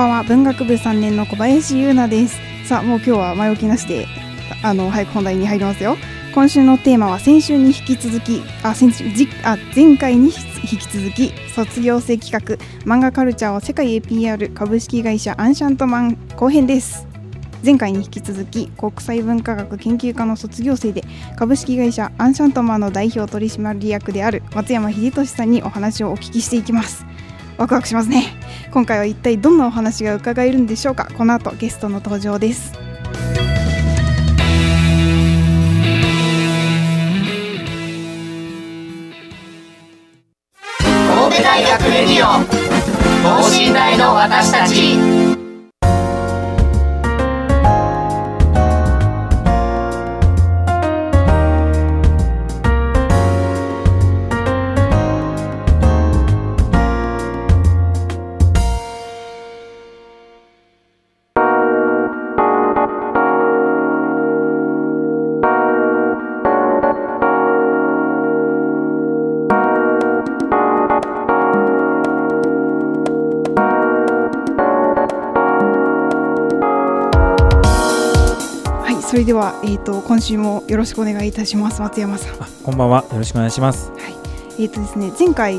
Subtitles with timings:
[0.00, 0.22] ばんは。
[0.22, 2.38] 文学部3年の小林優奈です。
[2.66, 4.06] さあもう今日は前置きなしで
[4.62, 5.96] あの早く本題に入りますよ。
[6.32, 17.06] 今週のテーマは先週に引き続きあ先週じあ前回に引き続き卒業生企画漫画カルチャーを世界へ PR 株式会社アンシャントマン後編です。
[17.62, 21.04] 前回に引き続き国際文化学研究科の卒業生で
[21.36, 27.04] 株式会社アンシャントマンの代表取締役である松山秀俊さんにお話をお聞きしていきます。
[27.58, 28.34] ワクワクしますね。
[28.70, 31.08] 今回は一体どんなお話が伺えるんでしょうか？
[31.18, 32.72] この後ゲストの登場です。
[40.78, 42.44] 神戸大学レディオ
[43.22, 45.39] 等身大の私たち。
[79.10, 81.80] それでは、えー、と今週もよろしくお願いいたします。
[81.80, 82.40] 松山さん。
[82.40, 83.04] あこんばんは。
[83.10, 83.90] よろしくお願いします。
[84.56, 85.56] えーとですね、前回、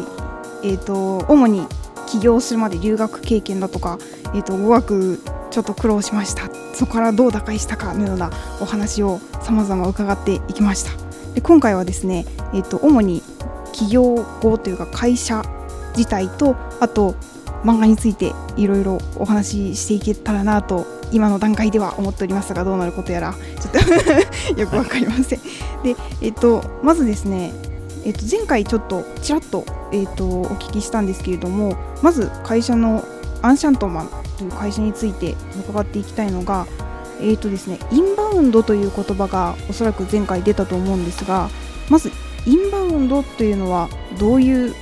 [0.64, 1.68] えー、と主に
[2.08, 4.00] 起業するまで留学経験だとか、
[4.34, 5.20] えー、と語学
[5.50, 6.50] ちょっと苦労しました。
[6.74, 8.32] そこからどう打開したかのような
[8.62, 10.92] お話をさまざま伺っていきました。
[11.34, 13.22] で今回はですね、えー、と主に
[13.74, 15.44] 起業後というか会社
[15.98, 17.16] 自体とあと
[17.66, 25.40] 漫画についていろいろお話ししていけたらなと今の段階では思っておりますがどうなることやらちょっと よくわかりません。
[25.84, 27.54] で、えっと、まずですね、
[28.06, 33.04] えっと、前回ちょっとちらっと,、えっとお聞きしたんですけれどもまず会社の
[33.42, 35.36] アンシャントマンという会社について
[35.68, 36.66] 伺っていきたいのが、
[37.20, 41.50] えっとですね、インバウンドという言葉がおそらく前回出たと思うんですが
[41.90, 42.12] まず
[42.46, 43.90] インバウンドというのは
[44.20, 44.74] どういう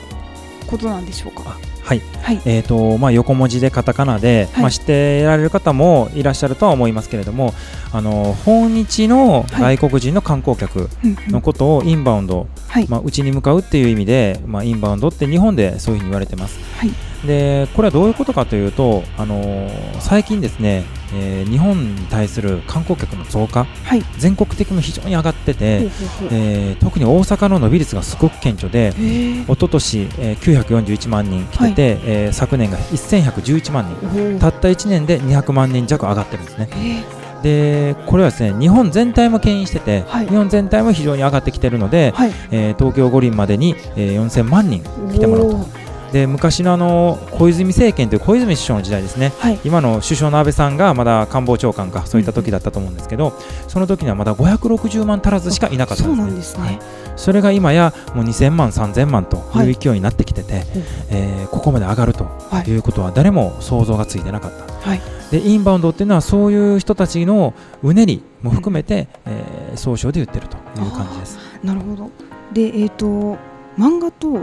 [0.67, 1.57] ことなんでしょうか？
[1.83, 4.61] はい、はい、えーとまあ、横文字でカタカナで、はい。
[4.63, 7.53] まあ、知ってられる方もいらっしゃるとは思いますけれども
[7.91, 9.77] あの訪日のはい。
[9.77, 10.89] 外国人の観光客
[11.27, 16.59] のことをインバウンド、はい、まあ、うちに向かうっていう意味で、まあ、インバウンドって日本でそういうふうに言われてます。
[16.77, 25.89] はいでこれはどういうことかというと、あのー最近ですね、えー日本に対する観光客の増加はい、全国的にも非常に上がってて、
[26.31, 34.39] えー特に大阪の伸び率がすごく顕著で、一昨年、えー、941万人来てて、えー昨年が1111万人。
[34.39, 36.69] たった1年で200万人弱上がってるんですね
[37.43, 40.27] でこれはですね日本全体も牽引してて、はい。
[40.27, 45.78] 日本全体も非常に上がってきてるので、はい、えー東京五輪までに、えー4000万人来てもらうと
[46.11, 49.31] で昔のあの小泉政権という小泉首相の時代ですね。
[49.39, 53.33] はい、今の首相の安倍さんがまだ官房長官かそういった時だったと思うんですけど、
[53.67, 56.63] その時にはまだ560万足らずしかいなかったそうんですね。
[56.63, 56.91] なんですね。
[56.95, 59.67] はいそれが今やもう2000万、3000万とはい。
[59.67, 62.69] いう勢いになってきてて、ほうえーここまで上がるとはい。
[62.69, 64.89] いうことは誰も想像がついてなかった。
[64.89, 67.53] はい、でインバウンドっていうのはそういう人たちの
[67.83, 71.37] うねりも含めて、えー総称で言ってるという感じです。
[71.61, 72.09] なるほど。
[72.53, 73.05] で、えっ、と
[73.77, 74.39] 漫画と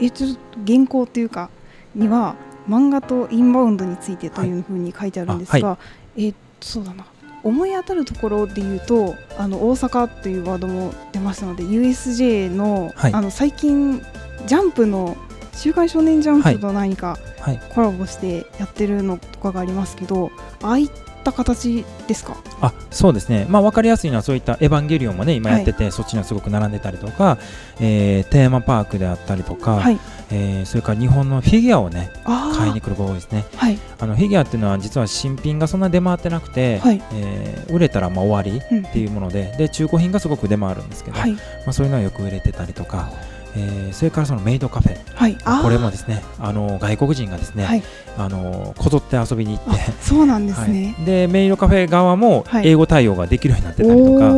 [0.00, 0.24] えっ、と
[0.66, 1.50] 原稿というか
[1.94, 2.36] には
[2.68, 5.78] 漫画とインバウンドについてというふうに書いてあるんですが、は
[6.16, 7.06] えっ、とそうだな。
[7.42, 13.14] 思い当たるところで言うとあの大阪というワードも出ましたので USJ の,、はい。
[13.14, 13.98] あの最近
[14.46, 15.16] ジャンプの
[15.56, 20.30] 「週刊少年ジャンプ」と何かはい、コラボしてやってるのとかがありますけど、
[20.62, 20.90] ああいっ
[21.22, 22.36] た形ですか？
[22.60, 27.38] あそうですね、まあ、分かりやすいのはそういった「エヴァンゲリオン」もね今やってて、そっちにはすごく並んでたりとか、
[27.80, 29.98] えーテーマパークであったりとか、はい。
[30.32, 33.44] えーそれから日本のフィギュアをねあ買いに来る子が多いですね。
[33.56, 33.78] はい。
[33.98, 37.02] あのフィギュアっていうのは実は新品がそんな出回ってなくて、はい。
[37.14, 38.84] えー売れたらまあ終わりうん。
[38.86, 41.32] っていうものでで中古品がすごく出回るんですけど、はい。
[41.32, 43.10] まあ、そういうのはよく売れてたりとか、
[43.56, 44.98] えーそれからそのメイドカフェ。
[45.14, 45.36] はい。
[45.62, 47.82] これもですねあの外国人がですね、はい。
[48.16, 49.92] あのこぞって遊びに行っあて。
[50.00, 50.94] そうなんですね。
[50.96, 52.68] はい、でメイドカフェ側もはい。
[52.68, 54.32] 英語対応ができるようになってたりとか、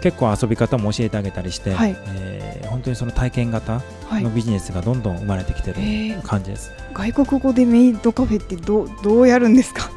[0.00, 1.96] 結構遊び方も教えてあげたりして、はい。
[2.08, 4.22] えー本当にその体験型はい。
[4.22, 5.76] のビジネスがどんどん生まれてきてる
[6.22, 9.90] 感じです、外国語でメイドカフェってどうどうやるんですか？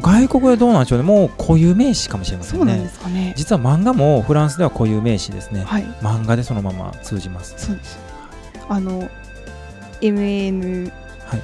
[0.00, 1.04] 外国でどうなんでしょうね。
[1.04, 3.34] もう固有名詞かもしれませそうんなんねですかね。
[3.36, 5.82] 実は漫画もフランスでは固有名詞ですね、はい。
[6.00, 7.54] 漫画でそのまま通じます。
[7.58, 7.98] そうです。
[8.68, 9.08] あの
[10.00, 10.90] MAN
[11.26, 11.42] はい。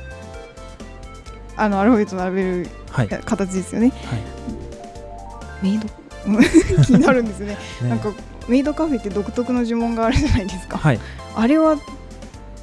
[1.56, 3.88] あのアルファベット並べるはい、形ですよね。
[3.90, 4.16] は
[5.62, 5.88] メイド？
[6.84, 7.56] 気になるんですよね。
[7.81, 7.90] い ね。
[7.90, 8.12] なんか
[8.48, 10.78] メイドカフェって独特の呪文があるじゃないですか。
[10.78, 11.00] はい。
[11.34, 11.76] あれは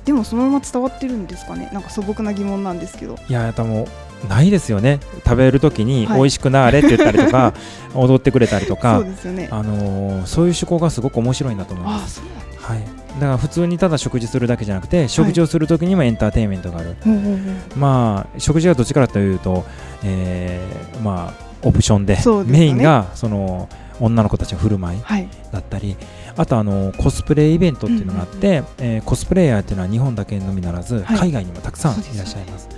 [0.05, 1.69] でもそのまま伝わってるんですかね。
[1.73, 3.15] なんか素朴な疑問なんですけど。
[3.29, 3.87] いややっぱもう
[4.29, 4.99] ないですよね。
[5.25, 6.17] 食べるときにはい。
[6.17, 7.53] 美味しくなーれって言ったりとか、
[7.95, 9.47] 踊ってくれたりとそかうですよね。
[9.51, 12.21] ああのーそういう趣向がすごく面白いなと思います。
[12.61, 12.79] はい、
[13.19, 17.37] だから普通にただ食事するだけじゃなくて食事をするときにもエンターテインメントがある、ほうほうほう
[17.77, 19.65] まあ食事はどっちからというと、
[20.03, 22.21] えーまあオプションでね。
[22.45, 25.27] メインがその女の子たちの振る舞いはい。
[25.51, 25.95] だったり
[26.35, 31.17] あとあのコスプレイベントっていうのがあって、えーコスプレイヤーっていうのは日本だけのみならず、はい。
[31.19, 32.69] 海外にもたくさんいらっしゃいます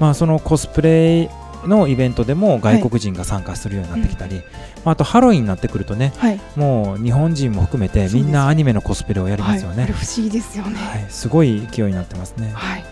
[0.00, 1.30] まあそのコスプレ
[1.66, 4.36] のイベントでも外国人が参加するようになってきたり、
[4.84, 6.40] まあ、あとハロウィンになってくるとねはい。
[6.56, 10.76] もう日本人も含めてみんなアニメのコスプレをやりますよね、はい、不思議ですよね。
[10.76, 12.52] はい、すごい勢いになってますね。
[12.54, 12.84] はい、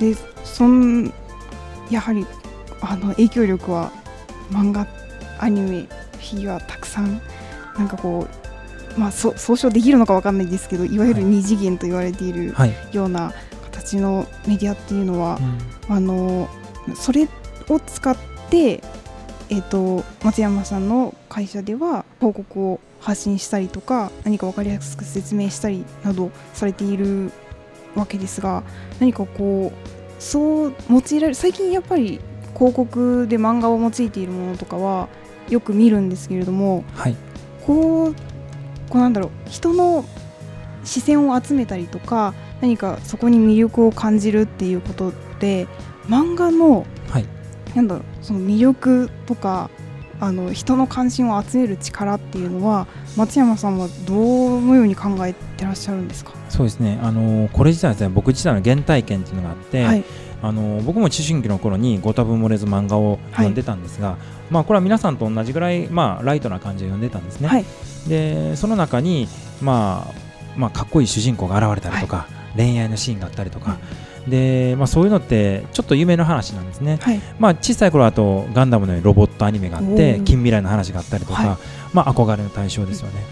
[0.00, 1.12] でそん
[1.90, 2.26] やはり
[2.80, 3.92] あの影響力は
[4.50, 4.86] 漫画
[5.38, 7.20] アニメフィギュアたくさん
[7.76, 8.26] なんかこ
[8.96, 11.30] う、まあ、そ総称できるのかわかんないですけどいわゆるはい。
[11.30, 13.32] 二次元と言われているはい、ような
[13.88, 15.38] 形のメディアっていうのは
[15.88, 15.96] う、ん。
[15.96, 16.48] あの
[16.94, 17.28] それ
[17.68, 18.16] を使っ
[18.50, 18.82] て、
[19.50, 27.30] えー、と松山さんの会社では広告を発信したりとか何か分かりやすく説明したりなどされている
[27.94, 28.62] わけですが
[29.00, 32.20] 何かこうそう用いられる最近やっぱり
[32.54, 35.08] 広告で漫画を用いているものとかは
[35.48, 37.16] よく見るんですけれどもはい、
[37.66, 38.14] こう
[38.90, 40.04] こうなんだろう人の
[40.84, 45.66] 視線を集めたりとか何かそこに魅力を感じるっていうことで
[46.08, 47.26] 漫画のはい、
[47.74, 49.70] なんだろうその魅力とか
[50.20, 56.98] あの人の関心を集める力っていうのは松山さんはどのように考えてらっしゃるんですか、そうですね。
[57.02, 60.04] あのこれ自体はですね、僕自体の原体験っていうのがあって、はい。
[60.40, 64.16] あの僕も思春期の頃にご多分漏れず漫画を読んでたんですが、
[64.50, 67.48] まあこれは皆さんと同じぐらいまあライトな感じで読んでたんですね。
[67.48, 67.64] はい。
[68.08, 69.28] でその中に
[69.60, 70.14] まあ
[70.56, 72.26] まあかっこいい主人公が現れたりとか、
[72.58, 73.78] 恋愛のシーンがあったりとか、
[74.26, 76.98] でまあそういうのってちょっと夢の話なんですね。
[77.00, 77.20] はい。
[77.38, 81.56] まあ、小さい頃だとガンダムのロボットアニメがあって近未来の話があったりとか、はい。
[81.94, 83.22] まあ、憧れの対象ですよね。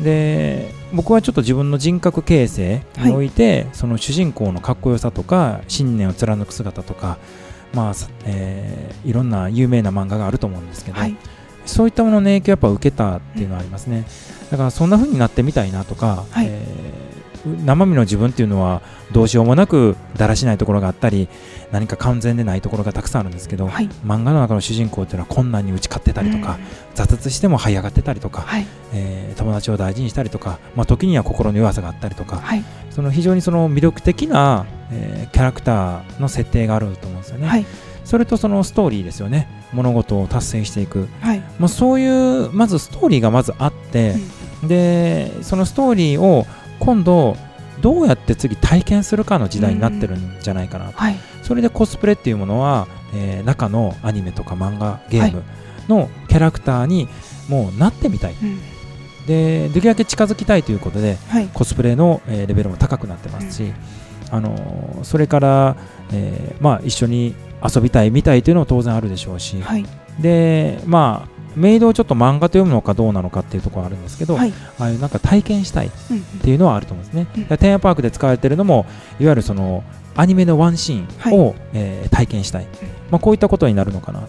[0.00, 7.18] で僕はちょっと自分の人格形成において、その主人公のかっこよさとか信念を貫く姿とか、
[7.72, 11.16] まあさえーいろんな有名な漫画があると思うんですけど、はい。
[11.64, 14.04] そういったものの影響をやっぱ受けたっていうのはありますね。
[14.50, 16.46] だからそんな風になってみたいなとか、はい。
[16.48, 17.01] えー
[17.64, 21.28] 生身の自分っていうのはどうしようもなくだらしないところがあったり
[21.72, 23.88] 何か完全でないところがたくさんあるんですけど、はい。
[24.04, 26.58] 漫画の中の主人公っていうのは困難に打ち勝ってたりとか、
[26.94, 28.66] 挫折しても這い上がってたりとか、はい。
[28.92, 32.62] えー友達を大事にしたりとか、まあ、時には心の弱さがあったりとか、はい。
[32.90, 37.48] その非常にその魅力的な、えーキャラクターの設定があると思うんですよね。
[37.48, 37.66] はい。
[38.04, 39.48] それとそのストーリーですよね。
[39.72, 41.42] 物事を達成していく、はい。
[41.58, 42.06] まあ、そうい
[42.46, 44.16] うまずストーリーがまずあって、
[44.62, 46.46] でそのストーリーを
[46.84, 47.36] 今度
[47.80, 51.16] どうやって次体験するかの時代になってるんじゃないかなと、はい。
[51.42, 55.42] それでコスプレっていうものは、えー中のアニメとか漫画ゲーム
[55.88, 57.08] のキャラクターに
[57.48, 58.34] もうなってみたい。
[58.42, 58.58] うん。
[59.26, 61.48] でできるだけ近づきたいということではい。
[61.54, 63.72] コスプレの、えーレベルも高くなってますし、
[64.30, 65.76] あのーそれから、
[66.12, 67.34] えーまあ、一緒に
[67.64, 69.84] 遊びたい見たいというのも当然あるでしょうし、はい。
[70.20, 74.52] でまあメイドをちょっと漫画と読むのかどうなのかっていうところはあるんですけど、はい。
[74.78, 76.20] ああいうなんか体験したいっうん。
[76.40, 77.26] ていうのはあると思うんですね。
[77.36, 77.42] うん。
[77.42, 78.86] だからテーマパークで使われてるのも
[79.20, 79.84] いわゆるその
[80.16, 82.66] アニメのワンシーンを、えー体験したい、
[83.10, 84.20] まあ、こういったことになるのかな、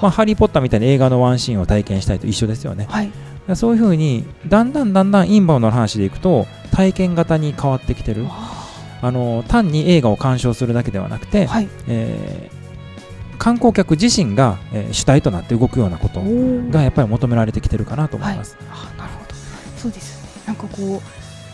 [0.00, 2.86] まあ、ハリー・ポッターみたいに映画のワンシーンを体験したいと一緒ですよね。
[2.88, 3.10] はい。
[3.54, 8.26] そういうふうにだんだんだんだんインバウンドの話でいくと体験型に変わってきてる。
[9.02, 11.68] あの単に映画を鑑賞するだけではなくて、はい。
[11.86, 12.55] えー
[13.38, 16.20] 観光客自身が、えー主体となって動くようなこと
[16.70, 18.56] がやっぱり求められてきてるかなと思います。
[18.70, 19.34] あなるほど。
[19.76, 21.02] そうですなんかこ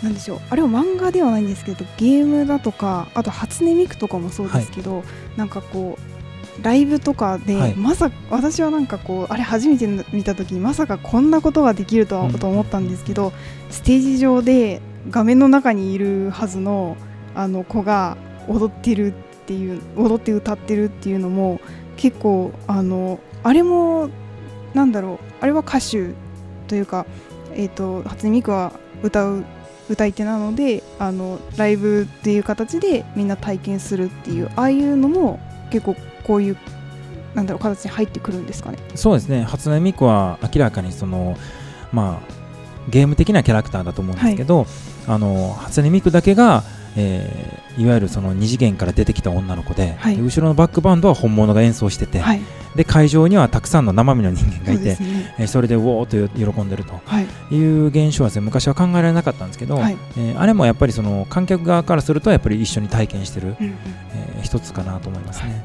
[0.03, 0.41] うなんでしょう。
[0.51, 5.05] あれは漫画ではないんですけどゲームだとかあと初音ミクとかもそうですけど、
[5.37, 7.75] なんかこうライブとかで、はい。
[7.75, 12.39] まさ私はなんかこうあれ初めて見た時にまさかこんなことができるとは、うん。
[12.39, 13.33] と思ったんですけど
[13.71, 16.97] ステージ上で画面の中にいるはずの
[17.35, 18.17] あの子が
[18.49, 21.61] 踊ってるっていう踊って歌ってるっていうのも
[21.97, 24.09] 結構あのあれも
[24.75, 26.11] なんだろうあれは歌手
[26.69, 27.07] というか、
[27.53, 28.73] えー、と初音ミクは
[29.03, 29.45] 歌う
[29.91, 36.57] 歌い手なのであのライブっていう形でみんな体験するっていうああいうのも結構こういう
[37.35, 38.79] なんだろう形に入ってくるんですかね。
[38.95, 41.37] そうですね初音ミクは明らかにその
[41.93, 42.43] まあ
[42.91, 44.67] ゲーム的なキャラクターだと思うんですけど、
[45.07, 46.65] あの初音ミクだけが、
[46.97, 50.21] えーいわゆるその二次元から出てきた女の子で,で、はい。
[50.21, 52.43] 後ろのバックバンドは本物が演奏してて、はい、
[52.77, 55.35] で会場にはたくさんの生身の人間がいてですね。
[55.39, 59.97] えーそれでうおーっと喜んでるとはい、いう現象はですね昔は考えられなかったんですけど、はい。
[60.19, 63.75] えーあれもやっぱりその観客側からするとやっぱり一緒に体験してる、うんうん。
[64.15, 65.65] えー一つかなと思いますね。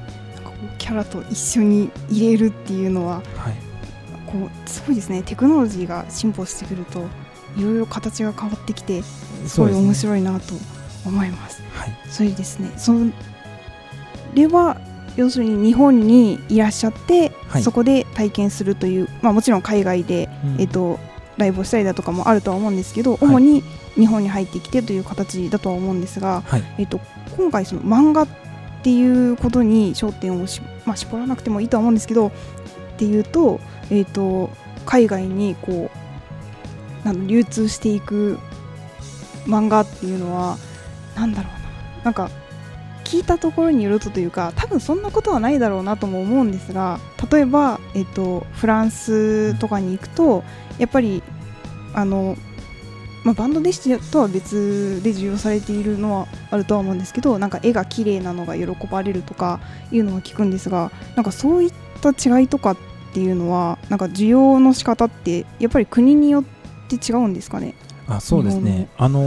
[0.78, 3.56] キャラと一緒に入れるっていうのははい。
[4.28, 5.24] こうすごいですね。
[5.24, 7.06] テクノロジーが進歩してくると
[7.58, 9.02] いろいろ形が変わってきて
[9.46, 10.54] すごい面い、白いなと
[11.08, 11.62] 思います。
[11.74, 11.96] はい。
[12.10, 12.94] それですねそ
[14.34, 14.80] れは
[15.16, 17.64] 要するに日本にいらっしゃって、はい。
[17.64, 20.62] そこで体験するという、まあ、もちろん海外で、うん。
[20.62, 21.00] えっと
[21.38, 23.18] ライブをしたりだとかもあるとは思うんですけど、い。
[23.22, 23.64] 主に
[23.96, 26.64] 日本に入ってきてという形だとは思うんですが、はい。
[26.78, 27.00] えっと
[27.36, 28.28] 今回その漫画っ
[28.84, 32.32] ていうことに焦点をし、まあ、絞らなくてもいいとは思うんですけどっ
[32.98, 33.60] ていうと,、
[33.90, 34.50] えっと
[34.86, 35.92] 海外にこ
[37.06, 38.40] う流通していく
[39.46, 40.58] 漫画っていうのは
[41.18, 42.30] なんだろうななんか
[43.04, 47.00] 聞いたところによるとというか多分そんなことはないだろうなとも思うんですが
[47.32, 50.44] 例えば、えっとフランスとかに行くと
[50.78, 51.24] やっぱり
[51.94, 52.36] あの、
[53.24, 62.78] まあ、バンドデシとは別で重要されているのはあるとは思うんですけどなんか絵が綺麗なのが喜ばれるとかいうのは聞くんですがなんかそういった違いとかっ
[63.14, 66.44] ていうのはなんか需要の仕方ってやっぱり国によっ
[66.90, 67.74] て違うんですかね？
[68.10, 69.22] あそうですね、あの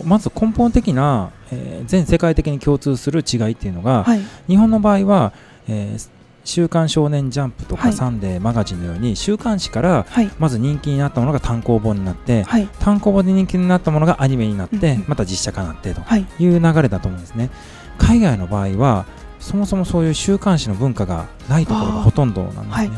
[0.00, 5.32] ーまず根本的な、えー全世界的に共通する違いっていうのが、はい、日本の場合は、
[5.68, 6.10] えー
[6.48, 7.90] 週刊少年ジャンプとはい。
[7.90, 10.30] かサンデーマガジンのように週刊誌からはい。
[10.38, 12.68] まず人気になったものが単行本になってはい。
[12.78, 16.24] 単行本で人気になったものがアニメになってまた実写化になってとはい。
[16.38, 17.50] いう流れだと思うんですね。
[17.98, 19.06] 海外の場合は
[19.40, 22.90] そもそもそういう週刊誌の文化がないところがほとんどなんですね、はい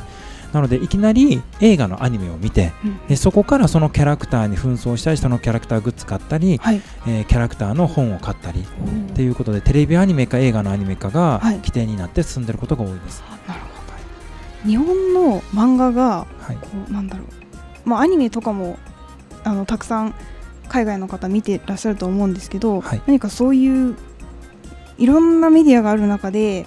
[0.52, 3.06] なのでいきなり映画のアニメを見てうん。
[3.06, 6.82] でそこからそのキャラクターに紛争したりそのキャラクターグッズ買ったり、はい。
[7.06, 11.56] えーキャラクターの本を買ったりっていうことでテレビアニメか映画のアニメかがはい。
[11.56, 13.66] 規定になって進んでることが多いです、なるほ
[14.64, 14.68] ど。
[14.68, 16.92] 日本の漫画がはい。
[16.92, 17.24] なんだろ
[17.84, 18.78] う、まあ、アニメとかも
[19.44, 20.14] あのたくさん
[20.68, 23.02] 海外の方見てらっしゃると思うんですけど、はい。
[23.06, 23.96] 何かそういう
[24.98, 26.66] いろんなメディアがある中で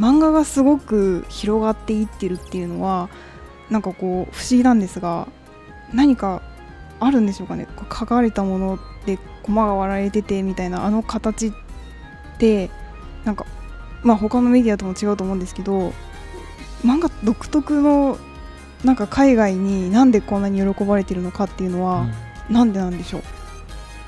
[0.00, 3.10] 漫画がすごく広がっていってるっていうのは
[3.68, 5.28] なんかこう不思議なんですが
[5.92, 6.42] 何か
[6.98, 7.68] あるんでしょうかね。
[7.76, 11.52] 書かれたものでコマが割られててみたいなあの形っ
[12.38, 12.70] て
[13.24, 13.44] なんか
[14.02, 15.92] まあ他のメディアとも違うと思うんですけど
[16.82, 18.18] 漫画独特の
[18.84, 22.06] なんか海外になんでこんなに喜ばれてるのかっていうのは、
[22.48, 22.54] うん。
[22.54, 23.22] なんでなんでしょう？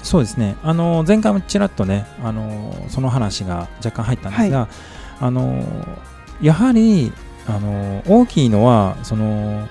[0.02, 0.56] そうですね。
[0.64, 4.68] あの前回もちらっとねあのその話が若干入ったんですが、
[5.22, 5.64] あの
[6.42, 7.12] やはり
[7.46, 9.68] あの大きいのはその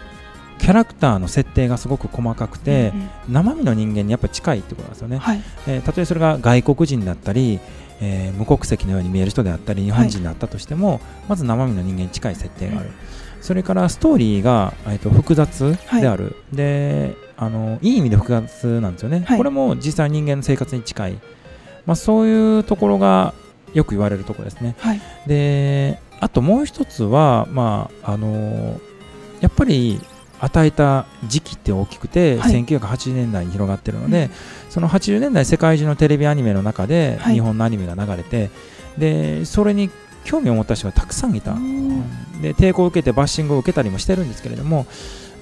[0.59, 3.09] キャラクターの設定がすごく細かくて、うんうん。
[3.33, 5.41] 生身の人間にやっぱり近いってことなんですよね、はい。
[5.67, 7.59] えーたとえそれが外国人だったり、
[7.99, 12.91] えー無国籍のように見える人であったり日本人であったとしても、まず生身の人間に近い設定がある、
[13.41, 19.37] それからストーリーが、えー、と複雑である、であのいい意味で複雑なんですよね、はい。
[19.37, 21.13] これも実際人間の生活に近い、
[21.87, 23.33] まあ、そういうところが
[23.73, 24.75] よく言われるところですね。
[24.79, 25.01] はい。
[25.27, 28.79] であともう一つは、まああの
[29.39, 29.99] やっぱり
[30.39, 32.63] 与えた時期って大きくて、はい。
[32.63, 34.29] 1980年代に広がってるので、
[34.69, 37.33] その80年代世界中のテレビアニメの中ではい。
[37.35, 38.49] 日本のアニメが流れて、
[38.97, 39.89] でそれに
[40.23, 41.55] 興味を持った人がたくさんいた、
[42.41, 44.85] で抵抗を受けてバッシングを受けたりもしてるんですけれども、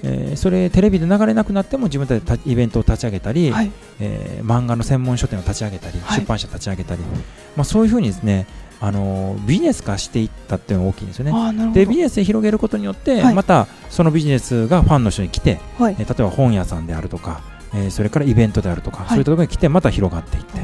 [0.02, 3.70] えーそれテレビで流れなくなっても自分たちでたイベントを立ち上げたり、はい。
[4.00, 6.20] えー漫画の専門書店を立ち上げたり、はい。
[6.20, 7.02] 出版社立ち上げたり、
[7.56, 8.46] まあ、そういうふうにですね
[8.80, 11.72] あのビジネス化していったっていうのが大きいんですよね。
[11.74, 13.34] でビジネスで広げることによって、はい。
[13.34, 15.96] またそのビジネスがファンの人に来て、はい。
[15.98, 17.42] えー例えば本屋さんであるとか、
[17.74, 19.08] えーそれからイベントであるとか、はい。
[19.08, 20.62] そういったところに来てまた広がっていって、っ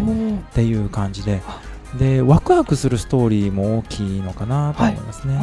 [0.55, 1.43] ていう感じで。
[1.47, 1.61] あ。
[1.99, 5.39] でワクワクするストーリーも大きいのかなと思いますね。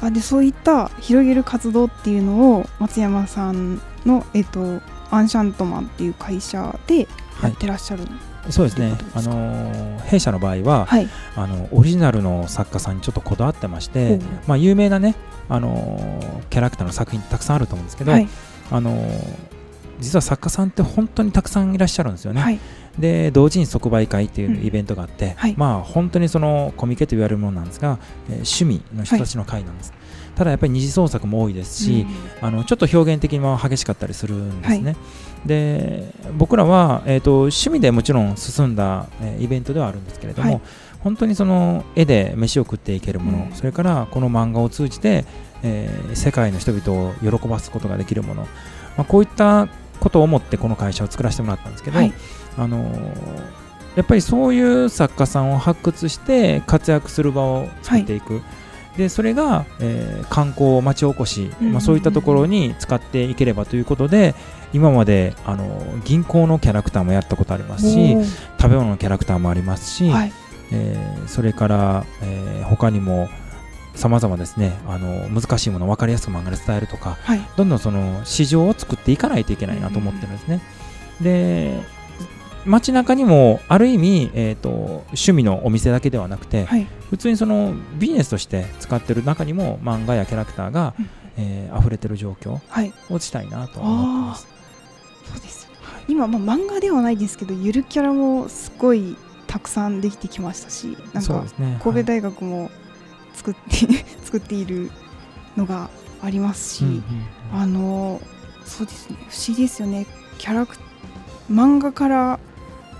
[0.00, 7.08] あでそういった広げる活動っていうのを松山さんの、えっと、アンシャントマンっていう会社で
[7.42, 8.04] やってらっしゃる、
[8.50, 11.08] そうですねということですかあのー弊社の場合は、はい。
[11.36, 15.16] あのオリジナルの作家さんにちょっとこだわってまして、まあ、有名なね、
[15.48, 18.28] あのーキャラクターの作品たくさんあると思うんですけど、はい。
[18.70, 19.58] あのー
[20.00, 22.40] 実は作家さんって本当にたくさんいらっしゃるんですよね。
[22.40, 22.60] はい
[22.98, 25.54] で同時に即売会ってうんいうイベントがあって、はい。
[25.56, 29.92] まあ本当にそのコミケと言われるものなんですが、えー趣味の人たちの会なんです、
[30.34, 32.06] ただやっぱり二次創作も多いですし、
[32.40, 34.96] あのちょっと表現的にも激しかったりするんですね。
[35.46, 40.60] で僕らは、えー、と趣味でもちろん進んだ、えーイベントではあるんですけれども、はい。
[41.00, 43.52] 本当にその絵で飯を食っていけるもの、うん。
[43.54, 45.24] それからこの漫画を通じて、
[45.62, 48.42] えー世界の人々を喜ばすことができるもの、
[48.96, 49.68] まあ、こういった
[50.00, 52.12] ことを思ってこの会社を作らせてもらったんですけど、はい
[52.58, 53.58] あのー
[53.96, 58.42] やっぱりそういう作家さんを発掘して活躍する場を作っていく、
[58.96, 64.36] でそれが、えー観光町おこし、うんまあ、そういったところに使っていければということで
[64.72, 68.16] 今まであの銀行のキャラクターもやったことありますし
[68.60, 70.32] 食べ物のキャラクターもありますし、はい。
[70.70, 73.28] えーそれから、えー他にも
[73.94, 77.40] 様々ですねあの難しいものを分かりやすく漫画で伝えるとかはい。
[77.56, 80.60] どんどんその市場を作っていかないといけないなと思ってるんですね。
[81.20, 81.80] で
[82.68, 84.68] 街中にもある意味、えー、と
[85.08, 86.86] 趣味のお店だけではなくて、はい。
[87.10, 91.10] 普通にそのビジネスとして使ってる中にも漫画やキャラクターが、うん。
[91.38, 92.92] えー溢れてる状況はい。
[93.10, 94.48] をしたいなと思ってます。
[95.32, 95.70] そうですよ
[96.08, 101.78] 今、まあ、漫画ではないですけどゆるキャラもすごいたくさんできてきましたしなんかね。
[101.78, 102.70] 神戸はい大学も
[103.34, 104.90] 作って 作っている
[105.56, 105.90] のが
[106.22, 107.02] ありますし、うんうん
[107.52, 108.20] あの
[108.64, 109.16] そうですね。
[109.30, 110.06] 不思議ですよね。
[110.36, 110.76] キャラク
[111.50, 112.38] 漫画から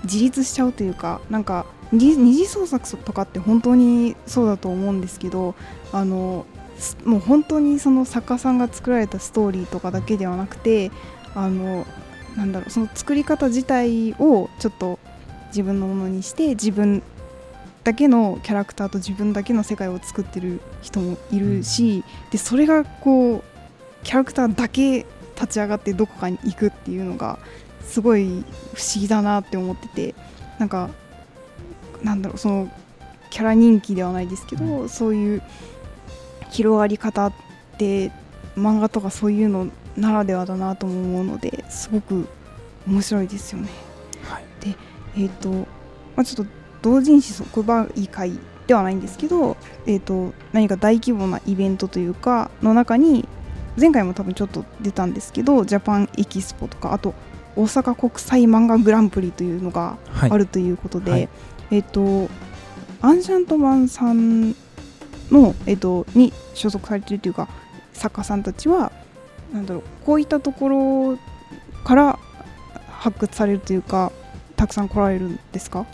[0.03, 5.55] 自立しちゃうというかなんか二二次創作とかって本当にそうだと思うんですけど
[5.91, 6.45] あの
[6.77, 10.91] すもう本当にその作家さんが作られたストーリーとかだけではなくて
[11.35, 11.85] あの
[12.37, 14.99] なんだろうその作り方自体をちょっと
[15.47, 17.01] 自分のものにして自分
[17.83, 23.43] だけのキャラクターと自分だけの世界を作ってる人もいるし、でそれがこう
[24.03, 27.39] キャラクターだけ立ち上がってどこかに行くっていうのが
[27.81, 28.43] すごい
[28.73, 30.15] 不思議だなって思ってて
[30.57, 30.89] なんか
[32.03, 32.71] なんだろうその
[33.29, 35.43] キャラ人気ではないですけど、そういう
[36.49, 37.33] 広がり方っ
[37.77, 38.11] て
[38.55, 42.27] 漫画とかそういうのならではだなとも思うのですごく
[42.87, 43.69] 面白いですよね。
[44.23, 44.43] はい
[45.17, 45.65] えっ、と、ま
[46.17, 46.51] あ、ちょっと
[46.81, 53.27] 同人誌即売会ではないんですけど、えー、と何か大規模なイベントというかの中に
[53.79, 57.13] 前回も多分ちょっと出たんですけどジャパンエキスポとかあと
[57.59, 60.31] 大阪国際漫画グランプリというのがはい。
[60.31, 61.29] あるということで、はい。
[61.71, 62.29] えっ、と
[63.01, 64.51] アンシャントマンさん
[65.31, 67.47] の、えっとに所属されているというか
[67.93, 68.91] 作家さんたちは
[69.53, 71.17] なんだろうこういったところ
[71.83, 72.19] から
[72.89, 74.11] 発掘されるというか
[74.55, 75.85] たくさん来られるんですか？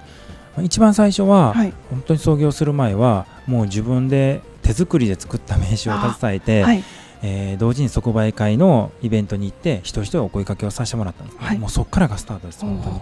[0.62, 1.74] 一番最初は、はい。
[1.90, 6.84] 本当に創業する前はもう自分で手作りで作った名刺を携えて、はい
[7.26, 11.58] えー同時に即売会のイベントに行って一人一人お声かけをさせてもらったんです、ねはい。
[11.58, 13.02] もうそこからがスタートです本当に。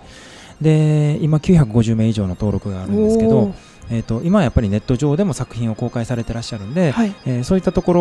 [0.62, 3.54] で今950名以上の登録があるんですけど
[3.90, 7.16] えー、と今はやっぱりネット上でも作品を公開されてらっしゃるんで、はい。
[7.26, 7.94] えーそういったとこ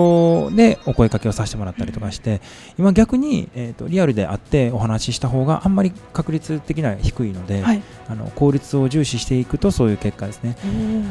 [0.51, 2.41] ろでお声かけをさせてもらったりとかして、
[2.79, 7.83] 今逆に、えー、とリアルで会ってお話しした方があんまり確率的には低いので、はい。
[8.09, 10.57] あの効率を重視していくとそういう結果ですね。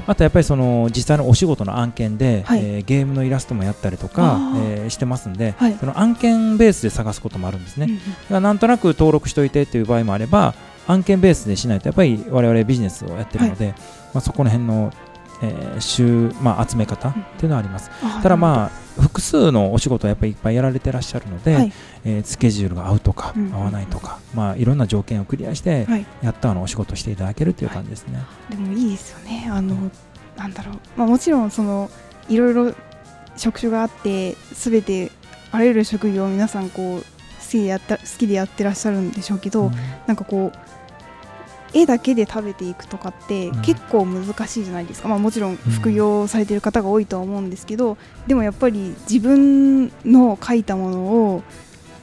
[0.07, 2.59] あとやっぱりその実際のお仕事の案件で、はい。
[2.63, 5.75] えーゲームのイラストもやったりとかえーしてますんで、はい。
[5.79, 7.87] その案件ベースで探すこともあるんですね、
[8.29, 10.53] うんなんとなく登録しておいてっていう場合もあれば
[10.87, 13.73] 案件ベースでしないとやっぱり我々ビジネスをやってるので、
[14.13, 14.91] まあ、そこの辺の、
[15.41, 21.73] えー集まあ、集め方っていうのはあります、あただまあ複数のお仕事をやっぱりいっぱいやられてらっしゃるので、はい。
[22.03, 26.05] えースケジュールが合うとかうん合わないとか、まあ、いろんな条件をクリアして、はい。
[26.21, 28.19] やったあのお仕事していただけるという感じですね。
[28.49, 29.47] でもいいですよね。
[29.49, 29.75] あの
[30.35, 31.89] なんだろう、まあ、もちろんその
[32.27, 32.73] いろいろ
[33.37, 35.11] 職種があってすべて
[35.51, 37.03] あらゆる職業を皆さんこう好
[37.49, 39.71] きでやった好きでやってらっしゃるんでしょうけど、うん。
[40.07, 40.57] なんかこう
[41.73, 43.61] 絵だけで食べていくとかってうん。
[43.61, 51.43] 結構難しいじゃないですか、まあ、もちろん副業されてる方が多いとは思うんですけど、でもやっぱり自分の描いたものを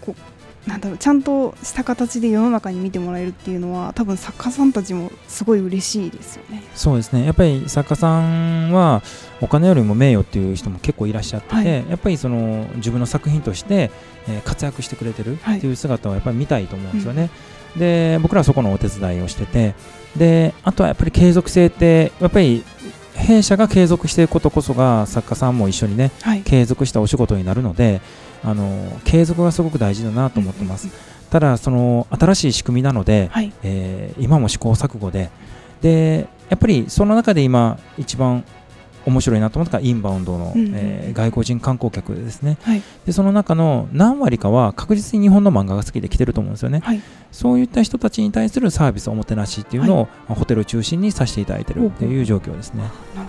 [0.01, 6.63] こうなんだろうちゃんとした形で世の中に見てもらえるっていうのは多分作家さんたちもすごい嬉しいですよね。
[6.75, 7.25] そうですね。
[7.25, 9.03] やっぱり作家さんは
[9.41, 11.67] お金よりも名誉っていう人も結構いらっしゃってて、はい。
[11.67, 13.91] やっぱりその自分の作品として、
[14.29, 17.31] えー活躍してくれてるはいっていう姿をやっぱり見たいと思うんですよね。
[17.79, 19.75] で僕らはそこのお手伝いをしてて
[20.17, 22.65] であとはやっぱり継続性ってやっぱり
[23.15, 28.01] 弊社が継続していくことこそが作家さんも一緒にねはい、継続したお仕事になるので
[28.45, 30.89] あの継続がすごく大事だなと思ってます。
[31.31, 33.53] ただその新しい仕組みなので、はい。
[33.63, 35.31] えー今も試行錯誤で
[35.81, 38.45] でやっぱりその中で今一番
[39.09, 42.59] 面白いなと思ったのがインバウンドの、うんうんえー外国人観光客ですね。
[42.63, 42.83] はい。
[43.07, 47.01] でその中の何割かは確実に日本の漫画が好きで来てると思うんですよね、はい。
[47.33, 52.83] そういった人たちに対するサービスおもてなしっていうのを、まあホテルを中心にさせていただいてるっていう状況ですね。
[53.17, 53.29] なる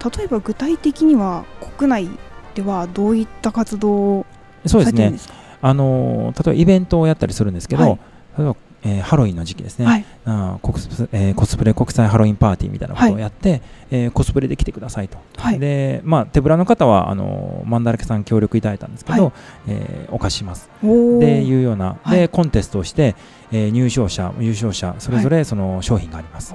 [0.00, 0.18] ほど。
[0.18, 1.44] 例えば具体的には
[1.78, 2.08] 国内
[2.54, 4.26] ではどういった活動を
[4.66, 5.34] そうですねされてるんですか？
[5.62, 7.98] あのー例えばイベントをやったりするんですけど、はい。
[8.36, 10.04] 例えば、えーハロウィンの時期ですね、はい。
[10.26, 15.58] あーコスえーコスプレ国際ハロウィンパーティーみたいなことをやって、えーコスプレで来てくださいと、はい。
[15.58, 19.32] でまあ、手ぶらの方はあのーマンダラケさん協力いただいたんですけど、はい。
[19.68, 20.68] えーお貸しします。
[20.82, 22.18] でいうような、はい。
[22.18, 23.14] でコンテストをして、
[23.52, 26.54] えー入賞者優勝者それぞれその商品があります、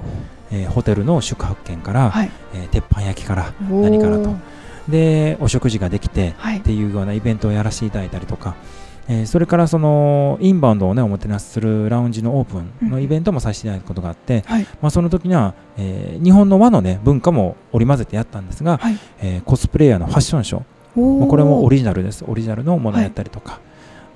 [0.50, 2.30] えーホテルの宿泊券から、はい。
[2.54, 4.34] えー鉄板焼きから何からと。
[4.88, 6.58] でお食事ができてはい。
[6.58, 8.54] っていうようなイベントをやらせていただいたりとか、
[9.12, 14.66] えーそれからそのインバウンドをねおもてなしするラウンジのオープンのイベントもさせていただいたことがあって、はい。
[14.80, 18.98] まあ、その時には、えー日本の和のね文化も織り交ぜてやったんですが、はい。
[19.20, 21.18] えーコスプレイヤーのファッションショー。
[21.18, 22.24] まあこれもオリジナルです。
[22.26, 23.60] オリジナルのものをやったりとか、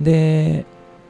[0.00, 0.64] で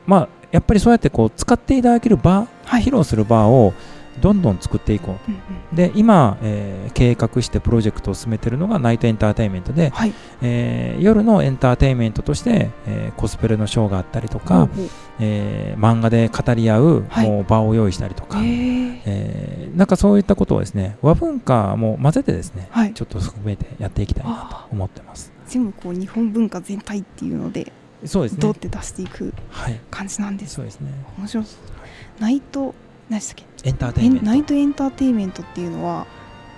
[0.07, 2.83] まあやっぱりそうやってこう使っていただける場、はい。
[2.83, 3.75] 披露する場を
[4.20, 5.31] どんどん作っていこう。
[5.31, 5.40] んうん。
[5.72, 10.12] うで今、えー計画してプロジェクトを進めているのがナイトエンターテインメントで、はい。
[10.42, 14.88] えー夜のエンターテインメントとして、えーコスプレのショーがあったりとか、ほうほう。
[15.20, 17.29] えー漫画で語り合う、はい。
[17.29, 19.00] もう場を用意したりとか、へー。
[19.07, 22.94] えーなんかそういったことをですね和文化も混ぜてですね、はい。
[22.94, 25.33] ちょっと含めてやっていきたいなあと思ってます。
[25.48, 27.72] 全部こう日本文化全体っていうので
[28.05, 28.38] そうですね。
[28.40, 29.81] どうって出していくはい。
[29.90, 30.90] 感じなんですそうですね。
[31.18, 32.22] 面白そう。
[32.22, 32.72] ナイト
[33.11, 33.53] 何でしたっけ？
[33.64, 34.27] エンターテインメント。
[34.27, 36.07] ナイトエンターテインメントっていうのは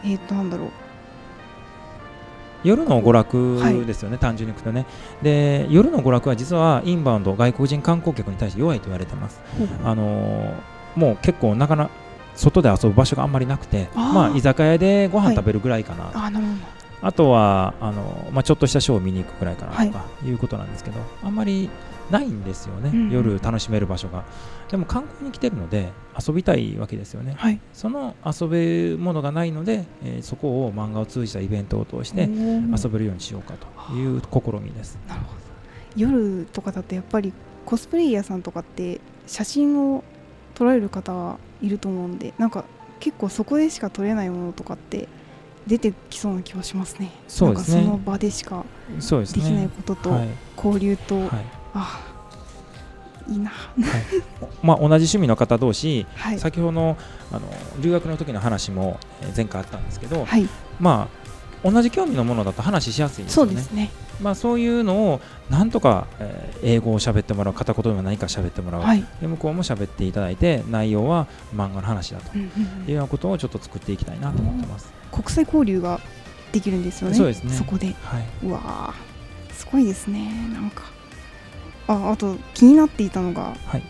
[0.04, 0.70] えっ、となんだろう
[2.64, 4.86] 夜の娯楽ですよね、単純に言うとね。
[5.22, 9.40] で、夜の娯楽は実はインバウンド、外国人観光客に対して弱いと言われてます。
[9.84, 11.90] あのーもう結構なかな
[12.34, 16.10] 外で遊ぶ場所があんまりなくて、まあ居酒屋でごはい飯食べるぐらいかな。
[16.14, 16.52] あなるほ
[17.06, 21.70] あとはあの、まあ、ちょっとしたショーを見に行くぐらいかなはいとかいうことなんですけど、あんまり
[22.10, 24.24] ないんですよね、うんうん夜楽しめる場所が。
[24.68, 27.38] でも観光に来てるので遊びたいわけですよねど。
[27.38, 34.98] はいその遊べるものがないので、えーそこを漫画を通じたイベントを通して遊べるようにしようかという試みです。
[35.06, 35.40] なるほど
[35.94, 37.32] 夜とかだとやっぱり
[37.64, 40.02] コスプレイヤーさんとかって写真を
[40.54, 42.64] 撮られる方はいると思うんでなんか
[42.98, 45.08] 結構そこでしか撮れないものとかって
[45.66, 47.10] 出てきそうな気はしますね。
[47.26, 47.82] そうですね。
[47.82, 49.70] その場でしかできないね。
[49.76, 51.28] こととはい交流と、はい。
[51.74, 52.00] あ
[53.28, 53.52] いいな。
[54.62, 56.38] まあ、同じ趣味の方同士、はい。
[56.38, 56.96] 先ほどの
[57.32, 57.42] あの
[57.80, 60.48] 留学の時の話もえー前回あったんですけど、はい。
[60.78, 61.26] まあ、
[61.70, 63.52] 同じ興味のものだと話しやすいですよね。
[63.52, 63.90] そうですね。
[64.20, 72.48] まあ、そういうのをなんとか、えー英語を喋ってもらう片言でも何か喋ってもらう、はい、で向こうも喋っていただいて内容は漫画の話だとうんうん
[72.88, 74.90] いうようなことをちょっと作っていきたいなと思ってます。
[75.12, 76.00] 国際交流が
[76.52, 77.14] できるんですよね。
[77.14, 77.52] そうですね。
[77.52, 77.94] そこで。
[78.02, 79.54] はい、うわー。
[79.54, 80.30] すごいですね。
[80.52, 80.84] なんか。
[81.88, 83.82] ああと気になっていたのがはい。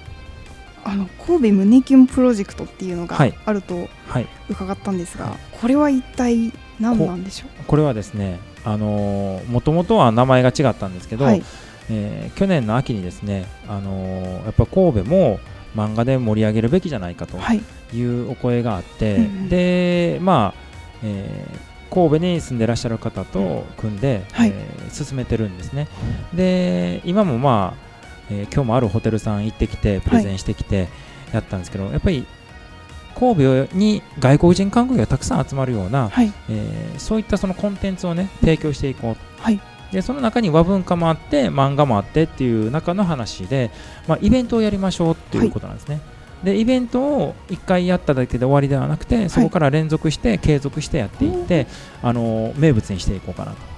[0.84, 3.34] あの神戸胸キュンプロジェクトっていうのがはい。
[3.44, 5.38] あるとはい、伺ったんですが、はい。
[5.52, 11.42] これは一体何なんでしょこれはですねもともとは名前が違ったんですけど、うはい。
[11.90, 15.38] えー去年の秋にですね、あのーやっぱ神戸も
[15.76, 17.62] 漫画で盛り上げるべきじゃないかとはい。
[17.94, 19.48] いうお声があって、うんうん。
[19.48, 20.60] でまあ、
[21.04, 24.52] えー神戸に住んでらっしゃる方と組んで、はい。
[24.52, 25.86] えー進めてるんですね。
[26.34, 27.86] で今もまあ、
[28.30, 30.88] えー今日もあるホテルさん行ってきてプレゼンしてきて
[31.32, 32.26] やったんですけど、やっぱり
[33.18, 36.32] 神戸に外国人観光客がたくさん集まるような、はい。
[36.48, 39.60] えーそういったそのコンテンツをね提供していこうはい。
[39.92, 43.70] でその中に和文化もあって漫画もあってっていう中の話で、
[44.08, 46.00] まあ、イベントをやりましょうっていうことなんですね。
[46.42, 51.66] でイベントを1回やっただけで終わりではなくてそこから連続して継続してやっていって、
[52.02, 53.58] あの名物にしていこうかなと。
[53.58, 53.75] で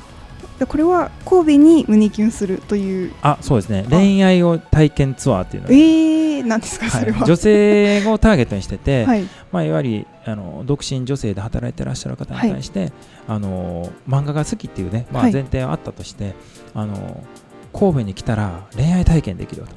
[0.66, 3.12] これは神戸に胸キュンするという。
[3.22, 3.86] あそうですね。
[3.88, 9.24] 恋愛を体験ツアーっていうのえー、なんですかそれは、はい女性をターゲットにしてて、 はい。
[9.52, 12.92] まあ、いわゆるあの独身女性で働いてらっしゃる方に対して、
[13.26, 15.32] あの漫画が好きっていうね、まあ、はい。
[15.32, 16.34] 前提はあったとして、
[16.74, 17.22] あの
[17.78, 19.72] 神戸に来たら恋愛体験できるよと。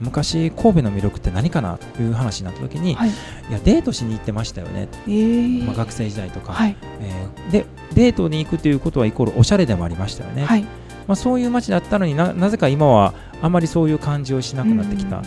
[0.00, 3.08] 昔神戸の魅力って何かなという話になった時に、はい。
[3.08, 3.12] い、
[3.50, 5.64] やデートしに行ってましたよね、えー。
[5.64, 6.76] まあ、学生時代とか、はい。
[7.00, 10.62] えーでデートに行くということはイコールおしゃれでもありましたよね、はい。
[11.06, 15.22] まあ、そういう街だったのにななぜか今はあまりそういう感じをしなくなってきた、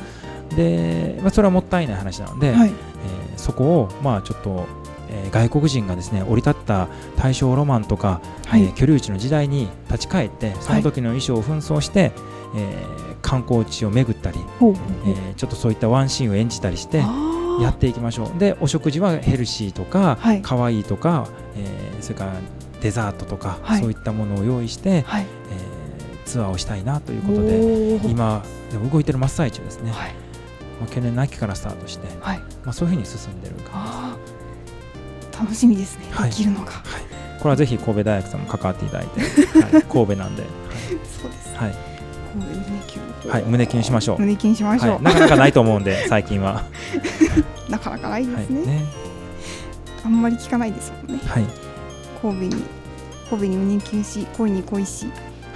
[0.55, 2.69] で、まあ、それはもったいない話なので、はい。
[2.69, 4.67] えーそこをまあちょっと、
[5.11, 8.63] えー外国人がですね降り立った大正ロマンとか、はい。
[8.63, 12.11] えー居留地の時代に立ち返ってその時の衣装を紛争して、
[12.55, 17.03] えー観光地を巡ったり、えーちょっとそういったワンシーンを演じたりして
[17.61, 18.39] やっていきましょう。
[18.39, 20.41] でお食事はヘルシーとか、はい。
[20.41, 22.33] 可愛いとか、えーそれから
[22.81, 23.79] デザートとか、はい。
[23.81, 25.25] そういったものを用意して、はい。
[25.51, 25.81] えー
[26.25, 30.13] ツアーをしたいなということで今でも動いてる真っ最中ですね、はい。
[30.79, 32.37] まあ、去年の秋からスタートして、はい。
[32.63, 34.30] まあ、そういうふうに進んでる感あー
[35.41, 36.29] 楽しみですね、はい。
[36.29, 36.71] できるのが。
[36.71, 36.77] じ
[37.39, 39.19] これはぜひ神戸大学さんも関わっていただいて、
[39.59, 40.43] はい、神戸なんで、
[41.19, 41.55] そうです。
[41.55, 41.75] はい。
[42.33, 43.31] 神戸胸キュン。
[43.31, 46.63] はい、胸キュンしましょう、胸キュンしましょう、はい、なかなかないと思うんで最近は、
[47.69, 48.45] なかなかないではい。
[48.45, 48.85] すね,、ね。
[50.05, 51.21] あんまり聞かないですもんね。
[51.25, 51.45] はい。
[52.21, 52.63] 神戸に
[53.29, 55.07] 神戸に胸キュンし恋に恋し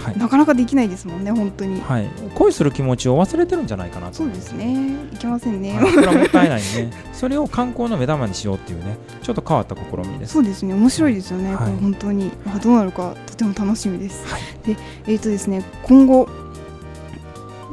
[0.06, 0.18] はい。
[0.18, 4.16] なかなかできないですもんね本当に、はい、恋する気持ちを忘れてるんじゃないかなと。
[4.16, 4.96] そうですね。
[5.14, 6.92] いけませんね、はい、それはもったいないね。
[7.14, 8.98] それを観光の目玉にしようっていうね。
[9.24, 10.34] ちょっと変わった試みです。
[10.34, 10.74] そうですね。
[10.74, 11.74] 面白いですよね、はい。
[11.82, 12.32] 本当に。
[12.48, 14.42] あどうなるかとても楽しみです、はい。
[14.66, 16.28] でえっ、とですね今後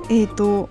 [0.08, 0.68] えっ、と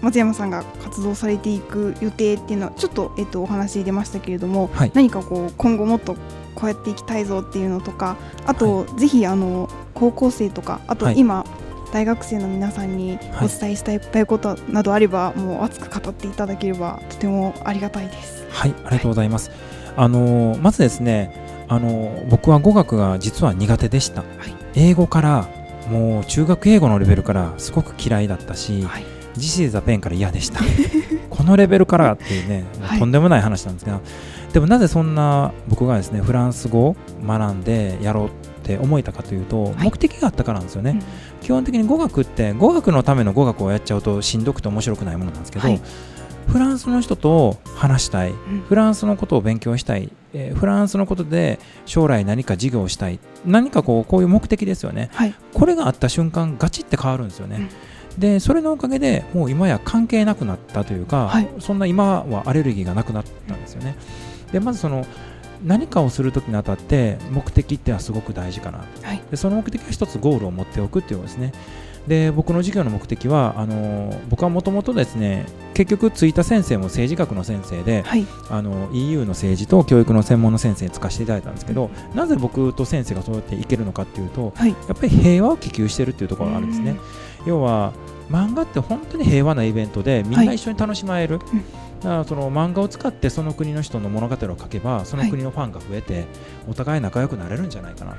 [0.00, 4.92] 松山さんが活動されていく予定っていうのはちょっと,、えっとお話出ましたけれども、はい。
[4.94, 6.16] 何かこう今後もっと
[6.54, 11.44] こうやっていきたいぞっていうのとかあと、ぜひあの高校生とかあとはい今、
[11.92, 18.46] 大学生の皆さんにはいお伝えしたいことなどあれば、もう熱く語っていただければとてもありがたいです。
[18.50, 19.50] はい、ありがとうございます。
[19.96, 24.24] あのーまずですね、あのー僕は語学が実は苦手でした。
[24.74, 25.48] 英語から
[25.90, 30.60] もう中学英語のレベルからすごく嫌いだったし、はいジシーザペンから嫌でした。
[31.30, 34.00] このレベルからっていうね、はいとんでもない話なんですが、
[34.52, 38.30] でもなぜそんな僕がですねフランス語を学んでやろうっ
[38.62, 39.74] て思えたかというと、はい。
[39.84, 41.00] 目的があったからなんですよね。
[41.40, 45.80] 基本的に語学って語学のための語学をやっちゃうとしんどくて面白くないものなんですけど、はい。
[46.46, 48.34] フランスの人と話したい、ん。
[48.68, 53.18] フランスのことを勉強したい、えーフランスのことで将来何か事業をしたい。
[53.46, 55.10] 何かこうこういう目的ですよね。
[55.14, 55.34] はい。
[55.54, 57.68] これがあった瞬間ガチって変わるんですよね、
[58.18, 61.48] でそれのおかげでもう今や関係なくなったというか、はい。
[61.58, 63.96] そんな今はアレルギーがなくなったんですよね
[64.52, 65.06] でまずその
[65.64, 68.84] 何かをするときにあたって目的ってのはすごく大事かな。
[69.02, 69.22] はい。
[69.30, 71.52] でその目的は一つゴールを持っておくっていうことですね。
[72.06, 78.26] で僕の授業の目的はあの僕はもともとですね結局ついた先生も政治学の先生で、はい。
[78.50, 84.70] あの EU の政治と教育の専門の先生につかせていただいたんですけどなぜ僕と先生がそうやっていけるのかっていうとはい。
[84.70, 86.96] やっぱり平和を希求してるっていうところがあるんですね。
[87.46, 87.92] 要は
[88.30, 91.64] 漫画って本当に平和なイベントでみんな一緒に楽しまれる、うん
[92.02, 96.26] だからその漫画を使ってその国の人の物語を書けばその国のファンが増えて、
[96.68, 98.16] お互い仲良くなれるんじゃないかな。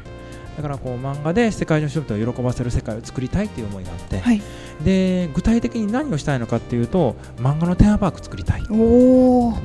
[0.56, 4.42] だからこう漫画で世界中の人々を喜ばせる世界を作りたいっていう思いがあって、はい。
[4.84, 8.62] で具体的に何をしたいのかっていうと漫画のテーマパーク作りたい。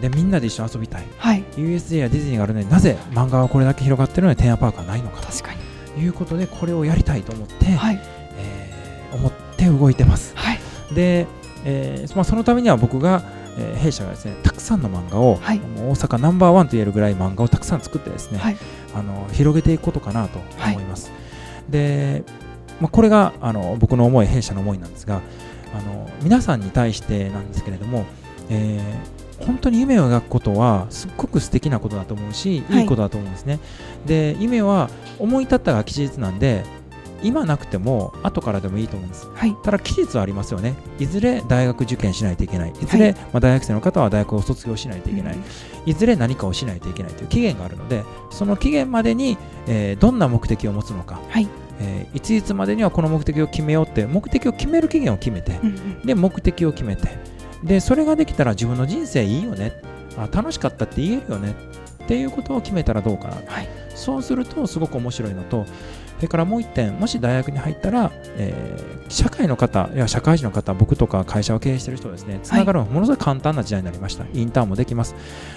[0.00, 1.04] でみんなで一緒に遊びたい。
[1.18, 1.44] はい。
[1.57, 5.59] USJ やディズニーがあるのになぜ漫画はこれだけ広がってるのにテーマパークはないのか確かに。
[5.94, 8.00] ということでこれをやりたいと思って、はい。
[8.38, 8.68] えー
[9.11, 10.33] 思って動いてます。
[10.37, 10.59] はい。
[10.94, 11.26] で、
[11.64, 13.22] えーまあ、そのためには僕が、
[13.59, 15.61] えー弊社がですねたくさんの漫画を、はい。
[15.77, 18.57] 大阪ナンバーワンと言えるぐらい漫画をたくさん作ってですね、はい。
[18.94, 21.11] あの広げていくことかなと思います、
[21.68, 22.25] で、
[22.81, 25.21] まあ、これがあの僕の思い弊社の思いなんですが
[25.75, 28.07] あの皆さんに対してなんですけれども、
[28.49, 32.83] えー本当に夢を描くことはすっごく素敵なことだと思うし、はい。
[32.83, 33.61] いいことだと思うんですね。
[34.05, 34.90] で夢は
[35.21, 36.64] 思い立ったが吉日なんで
[37.22, 39.28] 今なくても後からでもいいと思うんです。
[39.35, 40.74] はいただ期日はありますよね。
[40.98, 42.70] いずれ大学受験しないといけない。
[42.70, 45.35] いずれ、はいまあ、大学生の方は大学を卒業しないといけない。
[45.35, 45.42] うん
[45.87, 51.48] いずれ何かをしないといけないという期限があるので、その期限までに、えーどんな目的を持つのか、はい
[51.81, 57.09] えーいついつまでにはこの目的を決めようって、目的を決める期限を決めて、うんうんで、目的を決めて、
[57.64, 59.81] で、それができたら自分の人生いいよね、
[60.18, 61.54] あ楽しかったって言えるよね
[62.04, 63.37] っていうことを決めたらどうかな。
[63.46, 65.64] はいそうするとすごく面白いのと、
[66.18, 74.26] それからもう一点、もし大学に入ったら、えー社会の方、いや社会人の方、僕とか会社を経営している人ですね、つながるのがものすごい簡単な時代になりました。
[74.35, 75.14] インターンもできます。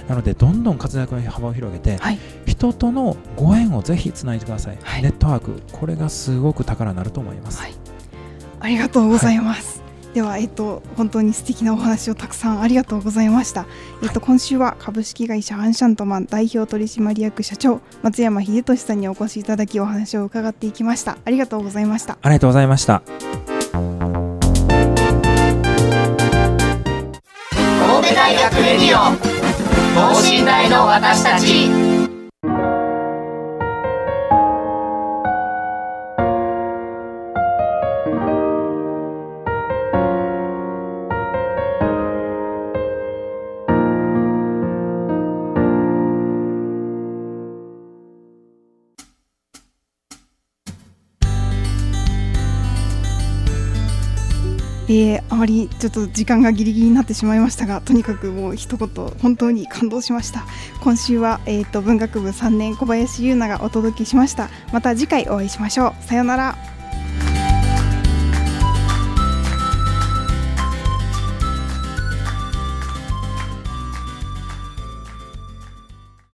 [0.07, 4.77] なので、どんどん活躍の幅を広げて、はい人とのご縁をぜひつないでください。
[4.81, 7.59] はいネットワーク、これがすごく宝になると思います。
[7.59, 7.73] はい
[8.59, 9.81] ありがとうございます。
[10.13, 13.65] では、えっと、本当に素敵なお話をたくさんありがとうございました。
[14.03, 21.17] えっと、今週は株式会社アンシャントマン代表取締役社長松山秀俊さんにお越しいただきお話を伺っていきました。
[21.23, 22.17] ありがとうございました。
[22.21, 23.01] ありがとうございました。
[23.71, 23.89] 神
[28.09, 29.15] 戸大学レディオ
[29.95, 31.90] 等身大の私たち
[55.41, 55.69] まり。
[55.79, 58.87] ちょっと時間がギリギリになってしまいましたがとにかくもう一言
[59.21, 60.45] 本当に感動しました。
[60.81, 64.49] 今週は、えーと、文学部3年小林優奈がお届けしました。
[64.71, 66.03] また次回お会いしましょう。
[66.03, 66.70] さようなら。